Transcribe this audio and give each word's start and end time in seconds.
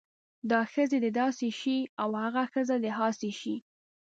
دا 0.51 0.59
ښځې 0.73 0.97
د 1.05 1.07
داسې 1.21 1.47
شی 1.59 1.77
او 2.01 2.09
هاغه 2.19 2.43
ښځې 2.51 2.77
د 2.83 2.87
هاسې 2.97 3.29
شی 3.39 3.55